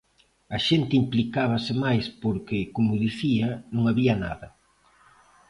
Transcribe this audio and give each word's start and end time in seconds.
A 0.55 0.57
xente 0.67 0.99
implicábase 1.03 1.73
máis 1.83 2.05
porque, 2.23 2.57
como 2.75 3.01
dicía, 3.05 3.49
non 3.73 3.83
había 3.89 4.15
nada. 4.25 4.47